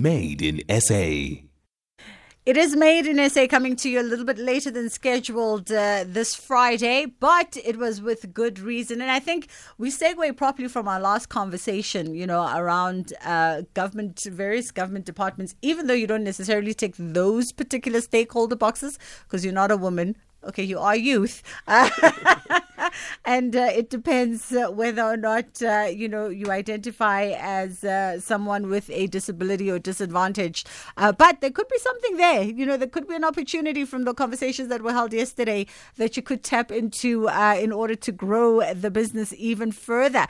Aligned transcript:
Made 0.00 0.42
in 0.42 0.62
SA. 0.80 1.42
It 2.46 2.56
is 2.56 2.76
made 2.76 3.04
in 3.04 3.28
SA 3.28 3.48
coming 3.48 3.74
to 3.74 3.90
you 3.90 4.00
a 4.00 4.06
little 4.06 4.24
bit 4.24 4.38
later 4.38 4.70
than 4.70 4.88
scheduled 4.90 5.72
uh, 5.72 6.04
this 6.06 6.36
Friday, 6.36 7.06
but 7.06 7.56
it 7.64 7.76
was 7.76 8.00
with 8.00 8.32
good 8.32 8.60
reason. 8.60 9.02
And 9.02 9.10
I 9.10 9.18
think 9.18 9.48
we 9.76 9.90
segue 9.90 10.36
properly 10.36 10.68
from 10.68 10.86
our 10.86 11.00
last 11.00 11.30
conversation, 11.30 12.14
you 12.14 12.28
know, 12.28 12.48
around 12.56 13.12
uh, 13.24 13.62
government, 13.74 14.22
various 14.30 14.70
government 14.70 15.04
departments, 15.04 15.56
even 15.62 15.88
though 15.88 15.94
you 15.94 16.06
don't 16.06 16.22
necessarily 16.22 16.74
tick 16.74 16.94
those 16.96 17.50
particular 17.50 18.00
stakeholder 18.00 18.54
boxes 18.54 19.00
because 19.24 19.44
you're 19.44 19.52
not 19.52 19.72
a 19.72 19.76
woman. 19.76 20.16
Okay, 20.44 20.62
you 20.62 20.78
are 20.78 20.94
youth. 20.94 21.42
and 23.24 23.56
uh, 23.56 23.70
it 23.74 23.90
depends 23.90 24.52
uh, 24.52 24.70
whether 24.70 25.02
or 25.02 25.16
not 25.16 25.60
uh, 25.62 25.88
you 25.90 26.08
know 26.08 26.28
you 26.28 26.50
identify 26.50 27.34
as 27.38 27.82
uh, 27.82 28.20
someone 28.20 28.68
with 28.68 28.88
a 28.90 29.08
disability 29.08 29.68
or 29.68 29.80
disadvantage. 29.80 30.64
Uh, 30.96 31.10
but 31.10 31.40
there 31.40 31.50
could 31.50 31.68
be 31.68 31.78
something 31.78 32.16
there. 32.16 32.42
You 32.42 32.66
know, 32.66 32.76
there 32.76 32.88
could 32.88 33.08
be 33.08 33.16
an 33.16 33.24
opportunity 33.24 33.84
from 33.84 34.04
the 34.04 34.14
conversations 34.14 34.68
that 34.68 34.82
were 34.82 34.92
held 34.92 35.12
yesterday 35.12 35.66
that 35.96 36.16
you 36.16 36.22
could 36.22 36.44
tap 36.44 36.70
into 36.70 37.28
uh, 37.28 37.56
in 37.60 37.72
order 37.72 37.96
to 37.96 38.12
grow 38.12 38.62
the 38.72 38.90
business 38.90 39.34
even 39.36 39.72
further. 39.72 40.26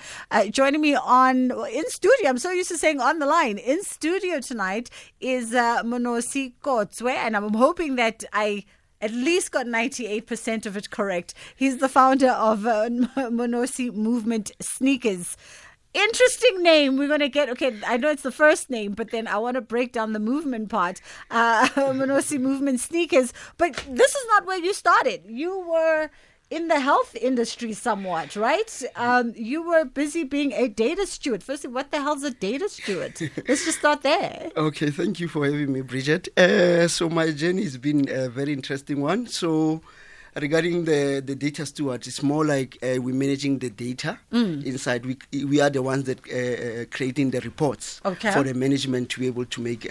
joining 0.50 0.80
me 0.80 0.94
on 0.94 1.50
in 1.70 1.88
studio, 1.90 2.30
I'm 2.30 2.38
so 2.38 2.50
used 2.50 2.70
to 2.70 2.78
saying 2.78 3.00
on 3.00 3.18
the 3.18 3.26
line 3.26 3.58
in 3.58 3.82
studio 3.82 4.40
tonight 4.40 4.88
is 5.20 5.52
Monosi 5.52 6.54
Kotsoe, 6.62 7.10
and 7.10 7.36
I'm 7.36 7.52
hoping 7.52 7.96
that 7.96 8.24
I 8.32 8.64
at 9.00 9.12
least 9.12 9.52
got 9.52 9.66
98% 9.66 10.66
of 10.66 10.76
it 10.76 10.90
correct. 10.90 11.34
He's 11.54 11.78
the 11.78 11.88
founder 11.88 12.30
of 12.30 12.66
uh, 12.66 12.88
Monosi 13.16 13.92
Movement 13.92 14.50
Sneakers. 14.60 15.36
Interesting 15.94 16.62
name. 16.62 16.96
We're 16.96 17.08
going 17.08 17.20
to 17.20 17.28
get, 17.28 17.48
okay, 17.50 17.78
I 17.86 17.96
know 17.96 18.10
it's 18.10 18.22
the 18.22 18.30
first 18.30 18.70
name, 18.70 18.92
but 18.92 19.10
then 19.10 19.26
I 19.26 19.38
want 19.38 19.54
to 19.54 19.60
break 19.60 19.92
down 19.92 20.12
the 20.12 20.20
movement 20.20 20.68
part. 20.68 21.00
Uh, 21.30 21.68
Monosi 21.76 22.40
Movement 22.40 22.80
Sneakers. 22.80 23.32
But 23.56 23.74
this 23.88 24.14
is 24.14 24.26
not 24.28 24.46
where 24.46 24.58
you 24.58 24.74
started. 24.74 25.22
You 25.26 25.58
were 25.60 26.10
in 26.50 26.68
the 26.68 26.80
health 26.80 27.14
industry 27.20 27.72
somewhat, 27.72 28.34
right? 28.36 28.82
Um, 28.96 29.32
you 29.36 29.62
were 29.62 29.84
busy 29.84 30.24
being 30.24 30.52
a 30.52 30.68
data 30.68 31.06
steward. 31.06 31.42
Firstly, 31.42 31.70
what 31.70 31.90
the 31.90 32.00
hell's 32.00 32.22
a 32.22 32.30
data 32.30 32.68
steward? 32.68 33.20
Let's 33.46 33.64
just 33.64 33.78
start 33.78 34.02
there. 34.02 34.50
Okay, 34.68 34.90
thank 34.90 35.20
you 35.20 35.28
for 35.28 35.44
having 35.44 35.72
me, 35.72 35.82
Bridget. 35.82 36.28
Uh, 36.36 36.88
so 36.88 37.08
my 37.08 37.30
journey 37.30 37.62
has 37.62 37.76
been 37.78 38.08
a 38.10 38.28
very 38.28 38.52
interesting 38.52 39.00
one. 39.00 39.26
So 39.26 39.80
regarding 40.34 40.84
the, 40.84 41.22
the 41.24 41.34
data 41.34 41.64
steward, 41.64 42.06
it's 42.06 42.22
more 42.22 42.44
like 42.44 42.76
uh, 42.82 43.00
we're 43.00 43.14
managing 43.14 43.58
the 43.58 43.70
data 43.70 44.18
mm. 44.32 44.64
inside. 44.64 45.06
We 45.06 45.16
we 45.44 45.60
are 45.60 45.70
the 45.70 45.82
ones 45.82 46.04
that 46.04 46.20
uh, 46.28 46.82
uh 46.82 46.84
creating 46.90 47.30
the 47.30 47.40
reports 47.40 48.00
okay. 48.04 48.30
for 48.32 48.42
the 48.42 48.54
management 48.54 49.10
to 49.10 49.20
be 49.20 49.26
able 49.26 49.46
to 49.46 49.60
make 49.60 49.86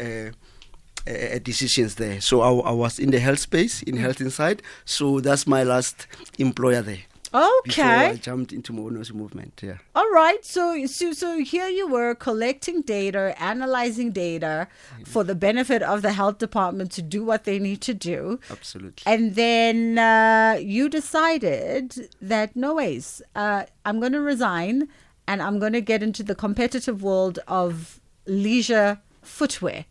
uh, 1.07 1.39
decisions 1.39 1.95
there. 1.95 2.21
So 2.21 2.41
I, 2.41 2.69
I, 2.69 2.71
was 2.71 2.99
in 2.99 3.11
the 3.11 3.19
health 3.19 3.39
space, 3.39 3.81
in 3.83 3.95
mm. 3.95 3.99
health 3.99 4.21
inside. 4.21 4.61
So 4.85 5.19
that's 5.19 5.47
my 5.47 5.63
last 5.63 6.07
employer 6.37 6.81
there. 6.81 7.03
Okay. 7.33 7.83
I 7.83 8.15
jumped 8.15 8.53
into 8.53 8.71
Monosi 8.73 9.13
movement. 9.13 9.59
Yeah. 9.61 9.77
All 9.95 10.09
right. 10.11 10.43
So, 10.45 10.85
so, 10.85 11.11
so 11.11 11.39
here 11.39 11.67
you 11.67 11.87
were 11.87 12.15
collecting 12.15 12.81
data, 12.81 13.35
analyzing 13.41 14.11
data 14.11 14.67
mm-hmm. 14.93 15.03
for 15.03 15.23
the 15.23 15.35
benefit 15.35 15.81
of 15.83 16.01
the 16.01 16.13
health 16.13 16.37
department 16.37 16.91
to 16.93 17.01
do 17.01 17.23
what 17.23 17.43
they 17.43 17.59
need 17.59 17.81
to 17.81 17.93
do. 17.93 18.39
Absolutely. 18.49 19.03
And 19.05 19.35
then 19.35 19.97
uh, 19.97 20.57
you 20.61 20.89
decided 20.89 22.09
that 22.21 22.55
no 22.55 22.75
ways, 22.75 23.21
uh, 23.35 23.65
I'm 23.85 23.99
going 23.99 24.13
to 24.13 24.21
resign 24.21 24.87
and 25.27 25.41
I'm 25.41 25.59
going 25.59 25.73
to 25.73 25.81
get 25.81 26.01
into 26.01 26.23
the 26.23 26.35
competitive 26.35 27.03
world 27.03 27.39
of 27.47 27.99
leisure 28.25 28.99
footwear. 29.21 29.85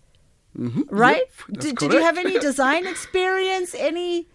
Mm-hmm. 0.59 0.83
Right? 0.89 1.23
Yep, 1.49 1.59
did, 1.61 1.77
did 1.77 1.93
you 1.93 2.03
have 2.03 2.19
any 2.19 2.39
design 2.51 2.87
experience? 2.87 3.75
Any 3.75 4.27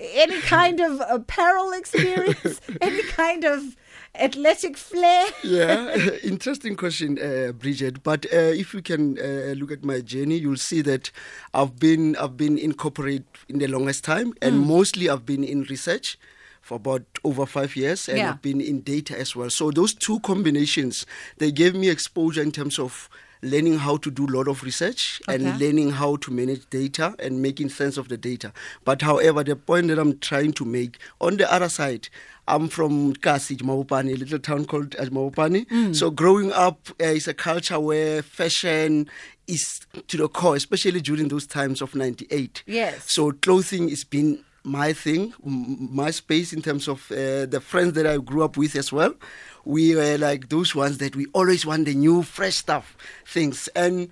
any 0.00 0.40
kind 0.42 0.80
of 0.80 1.00
apparel 1.08 1.72
experience? 1.72 2.60
any 2.80 3.02
kind 3.04 3.44
of 3.44 3.76
athletic 4.16 4.76
flair? 4.76 5.26
yeah, 5.42 5.94
interesting 6.22 6.76
question, 6.76 7.18
uh, 7.18 7.52
Bridget. 7.52 8.02
But 8.02 8.26
uh, 8.26 8.36
if 8.36 8.74
you 8.74 8.82
can 8.82 9.18
uh, 9.18 9.54
look 9.56 9.72
at 9.72 9.84
my 9.84 10.00
journey, 10.00 10.36
you'll 10.36 10.56
see 10.56 10.82
that 10.82 11.10
I've 11.52 11.78
been 11.78 12.16
I've 12.16 12.36
been 12.36 12.58
in 12.58 12.74
corporate 12.74 13.24
in 13.48 13.58
the 13.58 13.66
longest 13.68 14.04
time, 14.04 14.34
and 14.42 14.56
mm. 14.56 14.66
mostly 14.66 15.08
I've 15.08 15.26
been 15.26 15.44
in 15.44 15.62
research 15.64 16.18
for 16.60 16.76
about 16.76 17.02
over 17.24 17.44
five 17.46 17.76
years, 17.76 18.08
and 18.08 18.18
yeah. 18.18 18.30
I've 18.30 18.42
been 18.42 18.60
in 18.60 18.80
data 18.80 19.18
as 19.18 19.36
well. 19.36 19.50
So 19.50 19.70
those 19.70 19.94
two 19.94 20.18
combinations 20.20 21.06
they 21.38 21.52
gave 21.52 21.74
me 21.74 21.88
exposure 21.88 22.42
in 22.42 22.52
terms 22.52 22.78
of 22.78 23.08
learning 23.44 23.78
how 23.78 23.96
to 23.98 24.10
do 24.10 24.26
a 24.26 24.32
lot 24.36 24.48
of 24.48 24.62
research 24.62 25.20
okay. 25.28 25.34
and 25.36 25.58
learning 25.60 25.90
how 25.90 26.16
to 26.16 26.30
manage 26.30 26.68
data 26.70 27.14
and 27.18 27.42
making 27.42 27.68
sense 27.68 27.96
of 27.96 28.08
the 28.08 28.16
data. 28.16 28.52
But 28.84 29.02
however, 29.02 29.44
the 29.44 29.56
point 29.56 29.88
that 29.88 29.98
I'm 29.98 30.18
trying 30.18 30.52
to 30.54 30.64
make 30.64 30.98
on 31.20 31.36
the 31.36 31.52
other 31.52 31.68
side, 31.68 32.08
I'm 32.46 32.68
from 32.68 33.14
Kasi, 33.14 33.56
Mabopane, 33.56 34.12
a 34.12 34.16
little 34.16 34.38
town 34.38 34.64
called 34.66 34.90
Mabopane. 34.90 35.66
Mm. 35.66 35.96
So 35.96 36.10
growing 36.10 36.52
up 36.52 36.88
uh, 37.00 37.06
is 37.06 37.28
a 37.28 37.34
culture 37.34 37.80
where 37.80 38.22
fashion 38.22 39.08
is 39.46 39.80
to 40.08 40.16
the 40.16 40.28
core, 40.28 40.56
especially 40.56 41.00
during 41.00 41.28
those 41.28 41.46
times 41.46 41.80
of 41.80 41.94
98. 41.94 42.62
Yes. 42.66 43.10
So 43.10 43.32
clothing 43.32 43.88
is 43.88 44.04
been 44.04 44.44
my 44.64 44.92
thing, 44.92 45.32
my 45.44 46.10
space 46.10 46.52
in 46.52 46.62
terms 46.62 46.88
of 46.88 47.10
uh, 47.12 47.46
the 47.46 47.60
friends 47.62 47.92
that 47.92 48.06
I 48.06 48.16
grew 48.16 48.42
up 48.42 48.56
with 48.56 48.74
as 48.76 48.92
well 48.92 49.14
we 49.64 49.94
were 49.94 50.18
like 50.18 50.48
those 50.48 50.74
ones 50.74 50.98
that 50.98 51.16
we 51.16 51.26
always 51.32 51.64
want 51.64 51.86
the 51.86 51.94
new, 51.94 52.22
fresh 52.22 52.56
stuff, 52.56 52.96
things. 53.26 53.68
And 53.74 54.08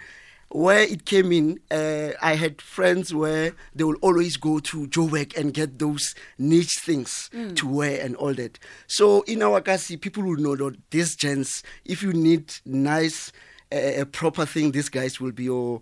where 0.48 0.80
it 0.80 1.04
came 1.04 1.32
in, 1.32 1.60
uh, 1.70 2.12
I 2.20 2.34
had 2.34 2.60
friends 2.60 3.14
where 3.14 3.52
they 3.74 3.84
will 3.84 3.96
always 4.02 4.36
go 4.36 4.58
to 4.60 4.86
Joburg 4.88 5.36
and 5.36 5.54
get 5.54 5.78
those 5.78 6.14
niche 6.38 6.78
things 6.78 7.30
mm. 7.32 7.56
to 7.56 7.66
wear 7.68 8.00
and 8.04 8.16
all 8.16 8.34
that. 8.34 8.58
So 8.86 9.22
in 9.22 9.42
our 9.42 9.60
Kasi, 9.60 9.96
people 9.96 10.24
will 10.24 10.36
know 10.36 10.56
that 10.56 10.76
these 10.90 11.16
gens, 11.16 11.62
if 11.84 12.02
you 12.02 12.12
need 12.12 12.52
nice, 12.64 13.32
uh, 13.70 14.04
proper 14.12 14.44
thing, 14.44 14.72
these 14.72 14.88
guys 14.90 15.20
will 15.20 15.32
be 15.32 15.44
your 15.44 15.80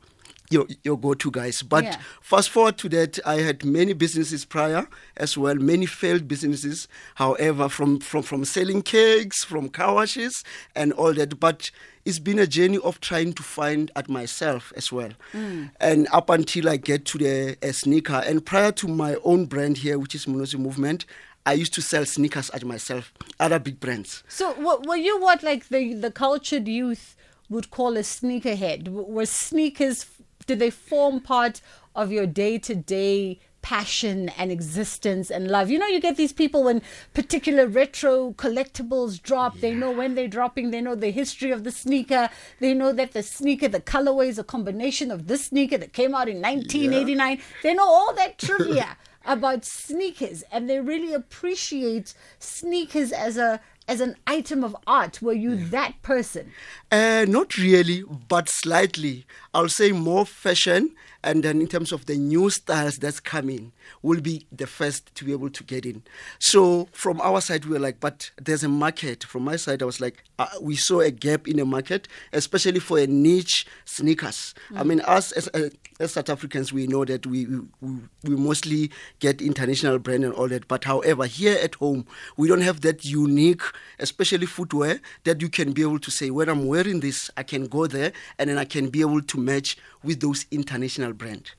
your, 0.51 0.67
your 0.83 0.99
go-to 0.99 1.31
guys. 1.31 1.63
But 1.63 1.85
yeah. 1.85 1.97
fast 2.21 2.51
forward 2.51 2.77
to 2.79 2.89
that, 2.91 3.19
I 3.25 3.37
had 3.37 3.65
many 3.65 3.93
businesses 3.93 4.45
prior 4.45 4.89
as 5.17 5.39
well, 5.39 5.55
many 5.55 5.87
failed 5.87 6.29
businesses. 6.29 6.89
However, 7.15 7.69
from 7.69 8.01
from 8.01 8.23
from 8.23 8.45
selling 8.45 8.83
cakes, 8.83 9.45
from 9.45 9.69
car 9.69 9.95
washes, 9.95 10.45
and 10.75 10.93
all 10.93 11.15
that. 11.15 11.39
But 11.39 11.71
it's 12.05 12.19
been 12.19 12.39
a 12.39 12.47
journey 12.47 12.79
of 12.79 13.01
trying 13.01 13.33
to 13.35 13.43
find 13.43 13.91
at 13.95 14.09
myself 14.09 14.73
as 14.77 14.91
well, 14.91 15.11
mm. 15.33 15.71
and 15.81 16.09
up 16.13 16.29
until 16.31 16.69
I 16.69 16.77
get 16.77 17.05
to 17.07 17.19
the 17.19 17.73
sneaker. 17.73 18.23
And 18.27 18.45
prior 18.45 18.73
to 18.73 18.89
my 18.89 19.17
own 19.23 19.47
brand 19.47 19.79
here, 19.79 19.99
which 19.99 20.15
is 20.15 20.27
Monosi 20.27 20.59
Movement, 20.59 21.05
I 21.47 21.53
used 21.53 21.75
to 21.75 21.83
sell 21.83 22.05
sneakers 22.05 22.51
at 22.51 22.65
myself, 22.65 23.13
other 23.39 23.61
big 23.61 23.79
brands. 23.79 24.25
So, 24.29 24.55
were 24.85 24.97
you 24.97 25.21
what 25.21 25.45
like 25.45 25.69
the 25.69 25.95
the 25.95 26.11
cultured 26.11 26.67
youth 26.67 27.17
would 27.49 27.71
call 27.71 27.97
a 27.97 28.01
sneakerhead? 28.01 28.89
Were 28.89 29.27
sneakers 29.27 30.07
do 30.51 30.57
they 30.57 30.71
form 30.71 31.21
part 31.21 31.61
of 31.95 32.11
your 32.11 32.27
day 32.27 32.59
to 32.59 32.75
day 32.75 33.39
passion 33.63 34.29
and 34.31 34.51
existence 34.51 35.31
and 35.31 35.49
love. 35.49 35.71
You 35.71 35.79
know, 35.79 35.87
you 35.87 36.01
get 36.01 36.17
these 36.17 36.33
people 36.33 36.65
when 36.65 36.83
particular 37.15 37.69
retro 37.69 38.33
collectibles 38.33 39.23
drop, 39.23 39.55
yeah. 39.55 39.61
they 39.61 39.75
know 39.75 39.93
when 39.93 40.17
they're 40.17 40.27
dropping, 40.27 40.73
they 40.73 40.81
know 40.81 40.97
the 40.97 41.11
history 41.11 41.53
of 41.53 41.63
the 41.63 41.71
sneaker, 41.71 42.31
they 42.59 42.75
know 42.75 42.91
that 42.93 43.13
the 43.13 43.23
sneaker, 43.23 43.69
the 43.69 43.81
colorway 43.81 44.27
is 44.27 44.41
a 44.41 44.45
combination 44.45 45.13
of 45.13 45.29
this 45.29 45.45
sneaker 45.45 45.79
that 45.79 45.93
came 45.93 46.17
out 46.17 46.29
in 46.29 46.41
1989. 46.41 47.37
Yeah. 47.37 47.43
They 47.63 47.75
know 47.75 47.87
all 47.87 48.13
that 48.15 48.39
trivia 48.39 48.97
about 49.25 49.65
sneakers 49.65 50.43
and 50.51 50.69
they 50.69 50.81
really 50.81 51.15
appreciate 51.15 52.15
sneakers 52.41 53.13
as 53.13 53.37
a 53.37 53.61
as 53.91 54.01
an 54.01 54.15
item 54.25 54.63
of 54.63 54.77
art? 54.87 55.21
Were 55.21 55.33
you 55.33 55.53
yeah. 55.53 55.67
that 55.71 56.03
person? 56.03 56.53
Uh, 56.93 57.27
not 57.29 57.59
really, 57.59 58.05
but 58.29 58.49
slightly. 58.49 59.27
I'll 59.53 59.69
say 59.69 59.91
more 59.91 60.25
fashion 60.25 60.95
and 61.23 61.43
then 61.43 61.61
in 61.61 61.67
terms 61.67 61.93
of 61.93 62.07
the 62.07 62.17
new 62.17 62.51
styles 62.51 62.99
that's 62.99 63.21
coming 63.21 63.73
we'll 64.03 64.21
be 64.21 64.47
the 64.53 64.67
first 64.67 65.15
to 65.15 65.25
be 65.25 65.33
able 65.33 65.51
to 65.51 65.65
get 65.65 65.85
in. 65.85 66.03
So 66.39 66.89
from 66.93 67.21
our 67.21 67.41
side 67.41 67.65
we 67.65 67.73
were 67.73 67.79
like 67.79 68.01
but 68.01 68.31
there's 68.41 68.65
a 68.65 68.69
market. 68.69 69.25
From 69.25 69.45
my 69.45 69.57
side 69.57 69.83
i 69.83 69.85
was 69.85 70.01
like 70.01 70.25
uh, 70.39 70.47
we 70.61 70.77
saw 70.77 71.01
a 71.01 71.11
gap 71.11 71.47
in 71.49 71.57
the 71.57 71.65
market 71.65 72.09
especially 72.33 72.81
for 72.81 72.99
a 72.99 73.07
niche 73.07 73.67
sneakers. 73.85 74.55
Mm. 74.71 74.79
i 74.79 74.83
mean 74.83 75.01
us 75.03 75.33
as, 75.33 75.49
uh, 75.55 75.69
as 75.99 76.13
south 76.13 76.31
africans 76.31 76.73
we 76.73 76.87
know 76.87 77.05
that 77.05 77.27
we, 77.27 77.47
we 77.81 77.99
we 78.25 78.37
mostly 78.37 78.91
get 79.19 79.41
international 79.43 79.99
brand 79.99 80.25
and 80.25 80.35
all 80.35 80.49
that. 80.49 80.69
But 80.69 80.85
however 80.85 81.27
here 81.27 81.59
at 81.63 81.75
home 81.77 82.07
we 82.37 82.49
don't 82.49 82.61
have 82.61 82.81
that 82.83 83.05
unique 83.05 83.63
especially 83.99 84.47
footwear 84.47 85.01
that 85.25 85.41
you 85.41 85.49
can 85.49 85.73
be 85.73 85.83
able 85.83 85.99
to 85.99 86.11
say 86.11 86.31
when 86.31 86.49
i'm 86.49 86.67
wearing 86.67 87.01
this 87.01 87.31
i 87.37 87.43
can 87.43 87.67
go 87.67 87.87
there 87.87 88.13
and 88.39 88.51
then 88.51 88.59
i 88.59 88.65
can 88.65 88.89
be 88.89 89.01
able 89.01 89.23
to 89.23 89.39
match 89.39 89.77
with 90.03 90.21
those 90.21 90.47
international 90.51 91.10
brand. 91.15 91.53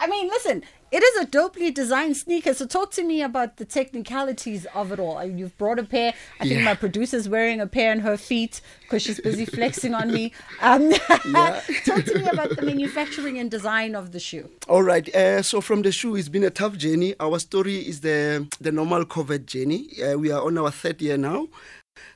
I 0.00 0.06
mean, 0.06 0.28
listen, 0.28 0.62
it 0.92 1.02
is 1.02 1.16
a 1.22 1.26
dopely 1.26 1.72
designed 1.72 2.16
sneaker. 2.16 2.54
So 2.54 2.64
talk 2.64 2.92
to 2.92 3.02
me 3.02 3.20
about 3.22 3.56
the 3.56 3.64
technicalities 3.64 4.64
of 4.72 4.92
it 4.92 5.00
all. 5.00 5.18
I 5.18 5.26
mean, 5.26 5.38
You've 5.38 5.58
brought 5.58 5.80
a 5.80 5.82
pair. 5.84 6.14
I 6.38 6.44
think 6.44 6.60
Yeah. 6.60 6.64
my 6.64 6.74
producer's 6.74 7.28
wearing 7.28 7.60
a 7.60 7.66
pair 7.66 7.90
on 7.90 7.98
her 8.00 8.16
feet 8.16 8.60
because 8.82 9.02
she's 9.02 9.20
busy 9.20 9.44
flexing 9.56 9.94
on 9.94 10.12
me. 10.12 10.32
Um, 10.62 10.92
talk 10.92 12.04
to 12.04 12.18
me 12.18 12.28
about 12.28 12.54
the 12.54 12.62
manufacturing 12.62 13.38
and 13.38 13.50
design 13.50 13.96
of 13.96 14.12
the 14.12 14.20
shoe. 14.20 14.48
All 14.68 14.82
right. 14.84 15.12
Uh, 15.14 15.42
so 15.42 15.60
from 15.60 15.82
the 15.82 15.90
shoe, 15.90 16.14
it's 16.14 16.28
been 16.28 16.44
a 16.44 16.50
tough 16.50 16.76
journey. 16.76 17.14
Our 17.18 17.38
story 17.40 17.76
is 17.78 18.00
the 18.00 18.46
the 18.60 18.70
normal 18.70 19.04
COVID 19.04 19.46
journey. 19.46 19.88
Uh, 20.00 20.16
we 20.18 20.30
are 20.30 20.42
on 20.44 20.56
our 20.58 20.70
third 20.70 21.02
year 21.02 21.16
now. 21.16 21.48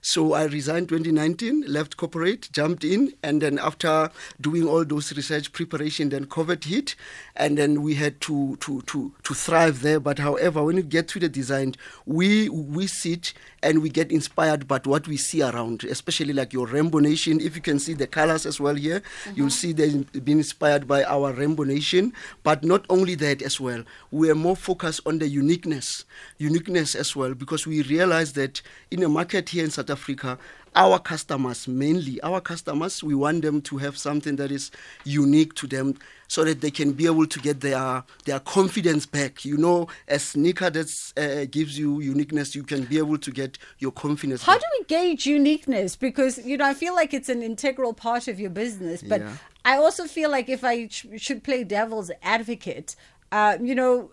So 0.01 0.33
I 0.33 0.45
resigned 0.45 0.89
2019, 0.89 1.65
left 1.67 1.97
corporate, 1.97 2.49
jumped 2.53 2.85
in, 2.85 3.13
and 3.23 3.41
then 3.41 3.59
after 3.59 4.11
doing 4.41 4.67
all 4.67 4.85
those 4.85 5.17
research 5.17 5.53
preparation, 5.53 6.09
then 6.09 6.27
COVID 6.27 6.65
hit, 6.65 6.97
and 7.37 7.57
then 7.57 7.83
we 7.83 7.95
had 7.95 8.21
to 8.23 8.57
to 8.57 8.83
to 8.83 9.13
to 9.23 9.35
thrive 9.35 9.83
there. 9.83 10.01
But 10.01 10.19
however, 10.19 10.63
when 10.65 10.77
you 10.77 10.83
get 10.83 11.09
to 11.09 11.21
the 11.21 11.29
design, 11.29 11.75
we 12.07 12.49
we 12.49 12.87
sit 12.87 13.33
and 13.63 13.81
we 13.81 13.89
get 13.89 14.11
inspired 14.11 14.67
by 14.67 14.81
what 14.85 15.07
we 15.07 15.17
see 15.17 15.43
around, 15.43 15.85
especially 15.85 16.33
like 16.33 16.53
your 16.53 16.67
Rainbow 16.67 16.99
Nation. 16.99 17.41
If 17.41 17.55
you 17.55 17.63
can 17.63 17.79
see 17.79 17.95
the 17.95 18.07
colors 18.07 18.45
as 18.45 18.59
well 18.59 18.75
here, 18.75 19.01
mm-hmm. 19.01 19.33
you'll 19.37 19.51
see 19.51 19.73
they've 19.73 20.25
been 20.25 20.39
inspired 20.39 20.89
by 20.89 21.05
our 21.05 21.33
Rainbow 21.33 21.63
Nation. 21.63 22.13
But 22.43 22.65
not 22.65 22.85
only 22.91 23.15
that 23.17 23.41
as 23.43 23.61
well, 23.61 23.85
we 24.11 24.31
are 24.31 24.35
more 24.35 24.57
focused 24.57 25.01
on 25.07 25.19
the 25.19 25.29
uniqueness, 25.29 26.05
uniqueness 26.39 26.95
as 26.95 27.15
well, 27.15 27.35
because 27.35 27.67
we 27.67 27.83
realize 27.83 28.33
that 28.33 28.63
in 28.91 29.03
a 29.03 29.09
market 29.09 29.51
here 29.51 29.65
in 29.65 29.71
South 29.73 29.91
Africa, 29.91 30.39
our 30.75 30.99
customers 30.99 31.69
mainly 31.69 32.19
our 32.23 32.41
customers 32.41 33.03
we 33.05 33.15
want 33.15 33.43
them 33.43 33.61
to 33.61 33.77
have 33.77 33.99
something 33.99 34.37
that 34.37 34.51
is 34.51 34.71
unique 35.05 35.53
to 35.55 35.67
them 35.67 35.95
so 36.29 36.45
that 36.45 36.63
they 36.63 36.71
can 36.71 36.93
be 36.93 37.05
able 37.05 37.27
to 37.27 37.39
get 37.41 37.61
their 37.61 38.03
their 38.25 38.41
confidence 38.41 39.05
back 39.05 39.45
you 39.45 39.59
know 39.59 39.87
a 40.09 40.19
sneaker 40.19 40.71
that 40.71 40.89
uh, 41.19 41.45
gives 41.51 41.79
you 41.79 42.01
uniqueness 42.01 42.55
you 42.55 42.63
can 42.63 42.85
be 42.85 42.97
able 42.97 43.19
to 43.19 43.31
get 43.31 43.59
your 43.81 43.93
confidence 43.93 44.43
How 44.45 44.55
back. 44.55 44.63
do 44.63 44.67
we 44.79 44.85
gauge 44.87 45.27
uniqueness? 45.27 45.95
Because, 45.95 46.39
you 46.39 46.57
know, 46.57 46.65
I 46.65 46.73
feel 46.75 46.95
like 46.95 47.13
it's 47.13 47.29
an 47.29 47.43
integral 47.43 47.93
part 47.93 48.27
of 48.29 48.41
your 48.41 48.51
business, 48.51 49.03
but 49.03 49.21
Yeah. 49.21 49.33
I 49.65 49.77
also 49.77 50.07
feel 50.07 50.31
like 50.31 50.49
if 50.49 50.65
I 50.65 50.89
sh- 50.89 51.07
should 51.19 51.45
play 51.45 51.65
devil's 51.65 52.11
advocate, 52.23 52.97
uh, 53.31 53.59
you 53.61 53.75
know, 53.75 54.11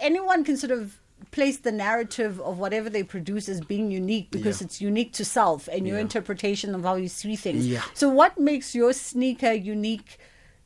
anyone 0.00 0.44
can 0.44 0.56
sort 0.56 0.70
of 0.70 0.99
place 1.30 1.58
the 1.58 1.72
narrative 1.72 2.40
of 2.40 2.58
whatever 2.58 2.88
they 2.90 3.02
produce 3.02 3.48
as 3.48 3.60
being 3.60 3.90
unique 3.90 4.30
because 4.30 4.60
Yeah. 4.60 4.64
it's 4.66 4.80
unique 4.80 5.12
to 5.14 5.24
self 5.24 5.68
and 5.68 5.86
your 5.86 5.96
Yeah. 5.96 6.02
interpretation 6.02 6.74
of 6.74 6.82
how 6.82 6.96
you 6.96 7.08
see 7.08 7.36
things. 7.36 7.66
Yeah. 7.66 7.82
So, 7.94 8.08
what 8.08 8.38
makes 8.38 8.74
your 8.74 8.92
sneaker 8.92 9.52
unique? 9.52 10.18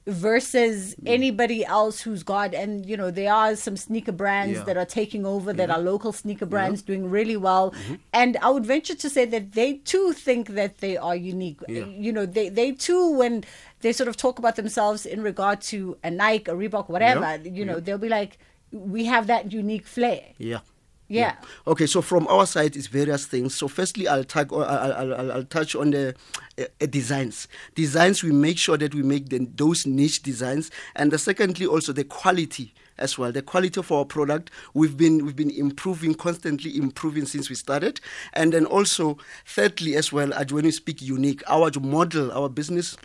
versus 0.06 0.94
anybody 1.06 1.64
else 1.64 2.02
who's 2.02 2.22
got 2.22 2.52
and 2.54 2.84
you 2.84 2.94
know 2.94 3.10
there 3.10 3.32
are 3.32 3.56
some 3.56 3.74
sneaker 3.74 4.12
brands 4.12 4.58
Yeah. 4.58 4.64
that 4.64 4.76
are 4.76 4.84
taking 4.84 5.24
over 5.24 5.50
that 5.54 5.70
are 5.70 5.78
local 5.78 6.12
sneaker 6.12 6.44
brands 6.44 6.82
doing 6.82 7.08
really 7.08 7.38
well 7.38 7.70
Mm-hmm. 7.70 7.94
and 8.12 8.36
i 8.42 8.50
would 8.50 8.66
venture 8.66 8.94
to 8.94 9.08
say 9.08 9.24
that 9.24 9.52
they 9.52 9.70
too 9.92 10.12
think 10.12 10.48
that 10.60 10.78
they 10.84 10.98
are 10.98 11.16
unique 11.16 11.58
Yeah. 11.68 11.86
you 11.86 12.12
know 12.12 12.26
they 12.26 12.50
they 12.50 12.72
too 12.72 13.02
when 13.20 13.44
they 13.80 13.92
sort 13.94 14.08
of 14.08 14.16
talk 14.18 14.38
about 14.38 14.56
themselves 14.56 15.06
in 15.06 15.22
regard 15.22 15.62
to 15.72 15.96
a 16.04 16.10
nike 16.10 16.50
a 16.50 16.54
reebok 16.54 16.90
whatever 16.90 17.20
Yeah. 17.42 17.50
you 17.58 17.64
know 17.64 17.80
they'll 17.80 17.96
be 17.96 18.10
like 18.10 18.36
we 18.74 19.04
have 19.04 19.26
that 19.26 19.52
unique 19.52 19.86
flair 19.86 20.22
yeah 20.38 20.60
yeah, 21.06 21.36
Okay, 21.66 21.86
so 21.86 22.00
from 22.00 22.26
our 22.28 22.46
side, 22.46 22.76
it's 22.76 22.86
various 22.86 23.26
things. 23.26 23.54
So 23.54 23.68
firstly, 23.68 24.08
I'll, 24.08 24.24
tag, 24.24 24.52
I'll, 24.52 24.64
I'll, 24.64 25.32
I'll, 25.32 25.44
touch 25.44 25.76
on 25.76 25.90
the 25.90 26.14
uh, 26.58 26.64
designs. 26.86 27.46
Designs, 27.74 28.22
we 28.22 28.32
make 28.32 28.56
sure 28.56 28.78
that 28.78 28.94
we 28.94 29.02
make 29.02 29.28
the, 29.28 29.46
those 29.54 29.86
niche 29.86 30.22
designs, 30.22 30.70
and 30.96 31.10
the 31.10 31.18
secondly, 31.18 31.66
also 31.66 31.92
the 31.92 32.04
quality 32.04 32.72
as 32.96 33.18
well. 33.18 33.32
The 33.32 33.42
quality 33.42 33.78
of 33.78 33.92
our 33.92 34.06
product, 34.06 34.50
we've 34.72 34.96
been 34.96 35.24
we've 35.26 35.36
been 35.36 35.50
improving 35.50 36.14
constantly, 36.14 36.76
improving 36.76 37.26
since 37.26 37.50
we 37.50 37.54
started, 37.54 38.00
and 38.32 38.52
then 38.52 38.64
also 38.64 39.18
thirdly 39.46 39.96
as 39.96 40.10
well, 40.10 40.32
as 40.32 40.52
when 40.52 40.64
we 40.64 40.70
speak 40.70 41.02
unique, 41.02 41.42
our 41.48 41.70
model, 41.80 42.32
our 42.32 42.48
business 42.48 42.96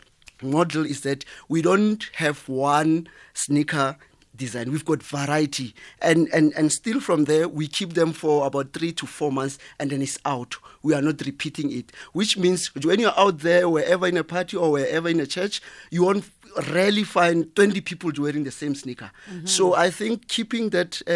model 0.42 0.86
is 0.86 1.02
that 1.02 1.26
we 1.50 1.62
don't 1.62 2.10
have 2.14 2.48
one 2.48 3.08
sneaker 3.34 3.98
design. 4.40 4.72
We've 4.72 4.86
got 4.86 5.04
variety, 5.04 5.76
and 6.02 6.28
and 6.34 6.54
and 6.58 6.72
still 6.72 7.00
from 7.00 7.26
there 7.26 7.48
we 7.48 7.68
keep 7.68 7.94
them 7.94 8.14
for 8.14 8.48
about 8.48 8.74
three 8.74 8.92
to 8.94 9.06
four 9.06 9.32
months, 9.32 9.60
and 9.80 9.92
then 9.92 10.02
it's 10.02 10.18
out. 10.26 10.56
We 10.82 10.96
are 10.96 11.02
not 11.04 11.22
repeating 11.26 11.72
it, 11.72 11.92
which 12.14 12.38
means 12.38 12.74
when 12.74 13.00
you're 13.00 13.20
out 13.20 13.40
there, 13.40 13.70
wherever 13.70 14.08
in 14.08 14.18
a 14.18 14.24
party 14.24 14.58
or 14.58 14.72
wherever 14.72 15.10
in 15.10 15.20
a 15.20 15.28
church, 15.28 15.62
you 15.92 16.04
won't 16.06 16.26
rarely 16.72 17.04
find 17.04 17.56
20 17.56 17.80
people 17.82 18.12
wearing 18.18 18.44
the 18.44 18.50
same 18.52 18.74
sneaker. 18.74 19.12
So 19.46 19.76
I 19.76 19.92
think 19.92 20.28
keeping 20.28 20.72
that 20.72 21.00
uh, 21.08 21.14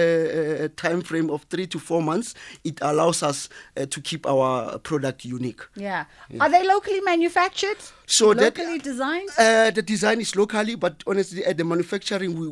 uh, 0.65 0.67
time 0.75 1.01
frame 1.01 1.31
of 1.31 1.41
three 1.49 1.65
to 1.67 1.79
four 1.79 2.03
months, 2.03 2.35
it 2.63 2.77
allows 2.83 3.23
us 3.23 3.49
uh, 3.75 3.87
to 3.87 3.99
keep 3.99 4.27
our 4.27 4.77
product 4.79 5.25
unique. 5.25 5.61
yeah 5.75 6.05
are 6.39 6.49
they 6.49 6.63
locally 6.67 7.01
manufactured 7.01 7.77
So 8.05 8.33
that- 8.35 8.57
locally 8.57 8.77
designed 8.79 9.29
Uh, 9.39 9.71
the 9.71 9.81
design 9.81 10.21
is 10.21 10.35
locally, 10.35 10.75
but 10.75 11.03
honestly, 11.07 11.43
at 11.45 11.57
the 11.57 11.63
manufacturing, 11.63 12.31
we, 12.39 12.47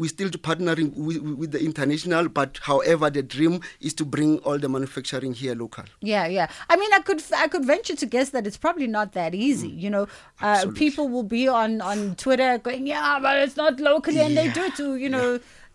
we 0.01 0.07
still 0.15 0.29
partnering 0.49 0.89
with, 1.07 1.19
with 1.41 1.51
the 1.55 1.61
international. 1.69 2.27
But 2.39 2.59
however, 2.69 3.07
the 3.17 3.23
dream 3.35 3.55
is 3.87 3.93
to 3.99 4.05
bring 4.15 4.31
all 4.39 4.57
the 4.65 4.69
manufacturing 4.77 5.33
here 5.41 5.55
local. 5.63 5.85
Yeah, 6.13 6.25
yeah. 6.37 6.47
I 6.69 6.75
mean, 6.81 6.91
I 6.93 7.01
could 7.07 7.21
I 7.43 7.47
could 7.47 7.65
venture 7.73 7.95
to 8.03 8.05
guess 8.15 8.29
that 8.35 8.43
it's 8.47 8.57
probably 8.65 8.87
not 8.87 9.13
that 9.19 9.33
easy. 9.47 9.69
You 9.85 9.89
know, 9.95 10.05
uh, 10.41 10.61
Mm. 10.65 10.75
People 10.83 11.05
will 11.13 11.27
be 11.39 11.43
on 11.61 11.71
on 11.91 12.15
Twitter 12.23 12.51
going, 12.67 12.83
"Yeah, 12.87 13.19
but 13.25 13.35
it's 13.45 13.57
not 13.63 13.79
locally," 13.91 14.21
and 14.25 14.35
they 14.39 14.47
do 14.59 14.61
Yeah, 14.61 14.67
it 14.71 14.75
to 14.81 14.87
you 15.05 15.09
know 15.17 15.29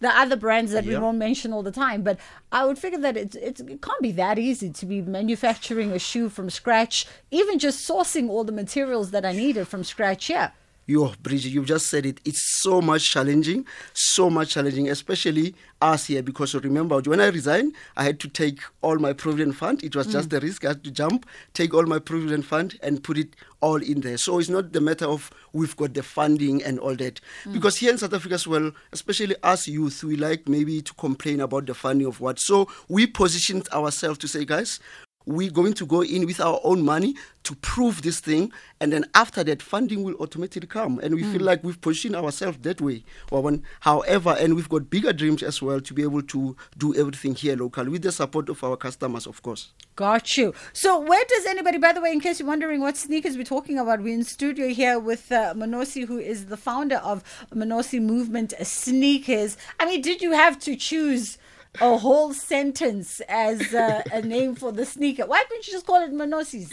the 0.05 0.11
other 0.23 0.37
brands 0.44 0.70
that 0.76 0.84
we 0.84 0.93
Yeah. 0.93 1.05
won't 1.05 1.19
mention 1.28 1.52
all 1.55 1.64
the 1.70 1.76
time. 1.87 2.00
But 2.08 2.17
I 2.58 2.61
would 2.67 2.78
figure 2.84 3.02
that 3.06 3.17
it's, 3.25 3.37
it's 3.49 3.61
it 3.75 3.81
can't 3.88 4.02
be 4.08 4.12
that 4.23 4.37
easy 4.50 4.70
to 4.81 4.84
be 4.93 4.99
manufacturing 5.19 5.90
a 5.99 6.00
shoe 6.11 6.28
from 6.37 6.50
scratch, 6.61 7.06
even 7.40 7.58
just 7.67 7.78
sourcing 7.90 8.26
all 8.32 8.44
the 8.50 8.56
materials 8.64 9.11
that 9.14 9.25
I 9.31 9.32
needed 9.44 9.64
from 9.73 9.82
scratch. 9.94 10.25
Yeah. 10.37 10.49
Yo, 10.88 11.12
Bridget, 11.20 11.48
you've 11.48 11.66
just 11.66 11.88
said 11.88 12.06
it. 12.06 12.20
It's 12.24 12.60
so 12.62 12.80
much 12.80 13.10
challenging, 13.10 13.66
so 13.92 14.30
much 14.30 14.50
challenging, 14.50 14.88
especially 14.88 15.52
us 15.82 16.06
here. 16.06 16.22
Because 16.22 16.54
remember, 16.54 17.00
when 17.00 17.20
I 17.20 17.26
resigned, 17.26 17.74
I 17.96 18.04
had 18.04 18.20
to 18.20 18.28
take 18.28 18.60
all 18.82 18.96
my 18.96 19.12
provident 19.12 19.56
fund. 19.56 19.82
It 19.82 19.96
was 19.96 20.06
just 20.06 20.28
mm. 20.28 20.30
the 20.30 20.40
risk. 20.40 20.64
I 20.64 20.68
had 20.68 20.84
to 20.84 20.92
jump, 20.92 21.26
take 21.54 21.74
all 21.74 21.86
my 21.86 21.98
provident 21.98 22.44
fund, 22.44 22.78
and 22.84 23.02
put 23.02 23.18
it 23.18 23.34
all 23.60 23.82
in 23.82 24.00
there. 24.00 24.16
So 24.16 24.38
it's 24.38 24.48
not 24.48 24.72
the 24.72 24.80
matter 24.80 25.06
of 25.06 25.28
we've 25.52 25.76
got 25.76 25.94
the 25.94 26.04
funding 26.04 26.62
and 26.62 26.78
all 26.78 26.94
that. 26.94 27.20
Mm. 27.44 27.54
Because 27.54 27.78
here 27.78 27.90
in 27.90 27.98
South 27.98 28.14
Africa 28.14 28.34
as 28.34 28.46
well, 28.46 28.70
especially 28.92 29.34
us 29.42 29.66
youth, 29.66 30.04
we 30.04 30.14
like 30.14 30.48
maybe 30.48 30.82
to 30.82 30.94
complain 30.94 31.40
about 31.40 31.66
the 31.66 31.74
funding 31.74 32.06
of 32.06 32.20
what. 32.20 32.38
So 32.38 32.68
we 32.88 33.08
positioned 33.08 33.68
ourselves 33.70 34.18
to 34.18 34.28
say, 34.28 34.44
guys, 34.44 34.78
we're 35.26 35.50
going 35.50 35.75
to 35.75 35.84
go 35.84 36.02
in 36.02 36.25
with 36.25 36.40
our 36.40 36.61
own 36.64 36.82
money 36.82 37.14
to 37.43 37.55
prove 37.56 38.02
this 38.02 38.20
thing 38.20 38.52
and 38.81 38.93
then 38.93 39.05
after 39.14 39.44
that 39.44 39.61
funding 39.61 40.02
will 40.02 40.14
automatically 40.14 40.67
come 40.67 40.99
and 41.00 41.14
we 41.14 41.23
feel 41.25 41.43
like 41.43 41.62
we've 41.62 41.81
positioned 41.81 42.17
ourselves 42.17 42.58
that 42.62 42.81
way 42.81 43.05
or 43.30 43.42
when, 43.42 43.62
however 43.80 44.37
and 44.38 44.54
we've 44.54 44.68
got 44.68 44.88
bigger 44.88 45.12
dreams 45.12 45.42
as 45.42 45.61
well 45.61 45.80
to 45.80 45.92
be 45.92 46.02
able 46.02 46.23
to 46.23 46.56
do 46.78 46.95
everything 46.95 47.35
here 47.35 47.56
locally 47.56 47.90
with 47.90 48.02
the 48.02 48.12
support 48.12 48.49
of 48.49 48.62
our 48.64 48.76
customers 48.76 49.26
of 49.26 49.42
course 49.42 49.73
Got 49.97 50.37
you. 50.37 50.52
So, 50.75 51.00
where 51.00 51.25
does 51.26 51.47
anybody, 51.47 51.78
by 51.78 51.95
the 51.95 52.02
way, 52.02 52.12
in 52.12 52.21
case 52.21 52.38
you're 52.38 52.47
wondering 52.47 52.83
what 52.83 52.99
sneakers 52.99 53.38
we're 53.38 53.45
talking 53.45 53.78
about, 53.78 54.02
we're 54.02 54.12
in 54.12 54.25
studio 54.25 54.68
here 54.68 54.99
with 54.99 55.33
uh, 55.33 55.54
Monosi, 55.54 56.06
who 56.06 56.18
is 56.18 56.47
the 56.47 56.56
founder 56.59 56.97
of 56.97 57.25
Monosi 57.50 58.02
Movement 58.02 58.52
Sneakers. 58.62 59.56
I 59.80 59.87
mean, 59.87 60.02
did 60.02 60.21
you 60.21 60.33
have 60.33 60.59
to 60.61 60.76
choose 60.76 61.38
a 61.80 61.97
whole 61.97 62.33
sentence 62.33 63.21
as 63.28 63.75
uh, 63.75 64.02
a 64.12 64.23
name 64.23 64.54
for 64.54 64.73
the 64.73 64.87
sneaker? 64.87 65.26
Why 65.26 65.45
couldn't 65.45 65.66
you 65.66 65.73
just 65.73 65.87
call 65.87 66.02
it 66.02 66.12
Monosi's? 66.12 66.73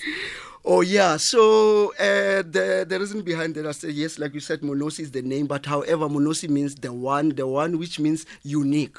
Oh 0.65 0.79
yeah, 0.79 1.17
so 1.17 1.91
uh, 1.99 2.41
the 2.41 2.85
the 2.87 2.97
reason 2.97 3.21
behind 3.21 3.55
that 3.55 3.67
I 3.67 3.71
say 3.73 3.89
yes, 3.89 4.17
like 4.17 4.33
you 4.33 4.39
said, 4.39 4.61
Monosi 4.61 5.01
is 5.01 5.11
the 5.11 5.21
name, 5.21 5.45
but 5.45 5.65
however, 5.65 6.07
Monosi 6.07 6.47
means 6.47 6.75
the 6.75 6.93
one, 6.93 7.29
the 7.35 7.45
one 7.45 7.77
which 7.77 7.99
means 7.99 8.25
unique, 8.43 8.97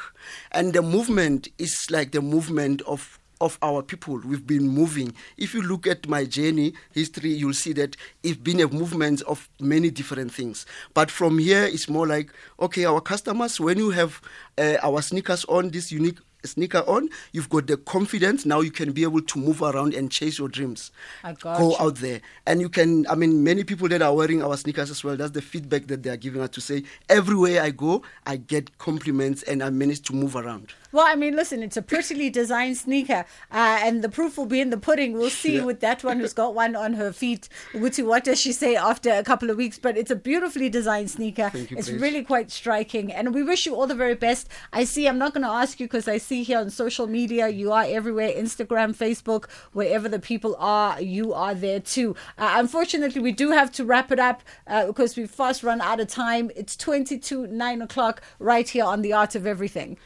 and 0.52 0.74
the 0.74 0.82
movement 0.82 1.48
is 1.56 1.90
like 1.90 2.12
the 2.12 2.20
movement 2.20 2.82
of 2.82 3.18
of 3.40 3.58
our 3.62 3.82
people. 3.82 4.18
We've 4.24 4.46
been 4.46 4.68
moving. 4.68 5.14
If 5.36 5.54
you 5.54 5.62
look 5.62 5.86
at 5.86 6.08
my 6.08 6.24
journey 6.24 6.74
history, 6.92 7.30
you'll 7.30 7.54
see 7.54 7.72
that 7.74 7.96
it's 8.22 8.38
been 8.38 8.60
a 8.60 8.68
movement 8.68 9.22
of 9.22 9.48
many 9.60 9.90
different 9.90 10.32
things. 10.32 10.66
But 10.94 11.10
from 11.10 11.38
here, 11.38 11.64
it's 11.64 11.88
more 11.88 12.06
like 12.06 12.30
okay, 12.60 12.84
our 12.84 13.00
customers, 13.00 13.60
when 13.60 13.78
you 13.78 13.90
have 13.90 14.20
uh, 14.58 14.76
our 14.82 15.02
sneakers 15.02 15.44
on, 15.46 15.70
this 15.70 15.90
unique 15.92 16.18
sneaker 16.46 16.84
on, 16.86 17.08
you've 17.32 17.48
got 17.48 17.66
the 17.66 17.76
confidence. 17.76 18.44
Now 18.44 18.60
you 18.60 18.70
can 18.70 18.92
be 18.92 19.02
able 19.02 19.22
to 19.22 19.38
move 19.38 19.62
around 19.62 19.94
and 19.94 20.10
chase 20.10 20.38
your 20.38 20.48
dreams. 20.48 20.90
I 21.22 21.32
got 21.32 21.58
Go 21.58 21.70
you. 21.70 21.76
out 21.80 21.96
there. 21.96 22.20
And 22.46 22.60
you 22.60 22.68
can, 22.68 23.06
I 23.08 23.14
mean, 23.14 23.42
many 23.42 23.64
people 23.64 23.88
that 23.88 24.02
are 24.02 24.14
wearing 24.14 24.42
our 24.42 24.56
sneakers 24.56 24.90
as 24.90 25.02
well, 25.02 25.16
that's 25.16 25.32
the 25.32 25.42
feedback 25.42 25.86
that 25.88 26.02
they 26.02 26.10
are 26.10 26.16
giving 26.16 26.42
us 26.42 26.50
to 26.50 26.60
say, 26.60 26.84
everywhere 27.08 27.62
I 27.62 27.70
go, 27.70 28.02
I 28.26 28.36
get 28.36 28.76
compliments 28.78 29.42
and 29.44 29.62
I 29.62 29.70
manage 29.70 30.02
to 30.02 30.12
move 30.12 30.36
around. 30.36 30.72
Well, 30.94 31.04
I 31.08 31.16
mean, 31.16 31.34
listen, 31.34 31.60
it's 31.64 31.76
a 31.76 31.82
prettily 31.82 32.30
designed 32.30 32.76
sneaker, 32.76 33.24
uh, 33.50 33.80
and 33.82 34.00
the 34.00 34.08
proof 34.08 34.38
will 34.38 34.46
be 34.46 34.60
in 34.60 34.70
the 34.70 34.76
pudding. 34.76 35.14
We'll 35.14 35.28
see 35.28 35.56
Yeah. 35.56 35.64
with 35.64 35.80
that 35.80 36.04
one 36.04 36.20
who's 36.20 36.32
got 36.32 36.54
one 36.54 36.76
on 36.76 36.92
her 36.92 37.12
feet. 37.12 37.48
Guti, 37.72 38.06
what 38.06 38.22
does 38.22 38.40
she 38.40 38.52
say 38.52 38.76
after 38.76 39.10
a 39.12 39.24
couple 39.24 39.50
of 39.50 39.56
weeks? 39.56 39.76
But 39.76 39.98
it's 39.98 40.12
a 40.12 40.14
beautifully 40.14 40.68
designed 40.68 41.10
sneaker. 41.10 41.50
You, 41.52 41.66
it's 41.72 41.88
Grace. 41.88 42.00
really 42.00 42.22
quite 42.22 42.52
striking, 42.52 43.12
and 43.12 43.34
we 43.34 43.42
wish 43.42 43.66
you 43.66 43.74
all 43.74 43.88
the 43.88 43.96
very 43.96 44.14
best. 44.14 44.48
I 44.72 44.84
see. 44.84 45.08
I'm 45.08 45.18
not 45.18 45.34
going 45.34 45.42
to 45.42 45.48
ask 45.50 45.80
you 45.80 45.86
because 45.88 46.06
I 46.06 46.18
see 46.18 46.44
here 46.44 46.60
on 46.60 46.70
social 46.70 47.08
media 47.08 47.48
you 47.48 47.72
are 47.72 47.84
everywhere: 47.88 48.30
Instagram, 48.30 48.94
Facebook, 48.94 49.50
wherever 49.72 50.08
the 50.08 50.20
people 50.20 50.54
are, 50.60 51.00
you 51.02 51.34
are 51.34 51.56
there 51.56 51.80
too. 51.80 52.14
Uh, 52.38 52.52
unfortunately, 52.54 53.20
we 53.20 53.32
do 53.32 53.50
have 53.50 53.72
to 53.72 53.84
wrap 53.84 54.12
it 54.12 54.20
up 54.20 54.42
uh, 54.68 54.86
because 54.86 55.16
we've 55.16 55.28
fast 55.28 55.64
run 55.64 55.80
out 55.80 55.98
of 55.98 56.06
time. 56.06 56.52
It's 56.54 56.76
20 56.76 57.18
to 57.18 57.48
9 57.48 57.82
o'clock 57.82 58.22
right 58.38 58.68
here 58.68 58.84
on 58.84 59.02
the 59.02 59.12
Art 59.12 59.34
of 59.34 59.44
Everything. 59.44 59.96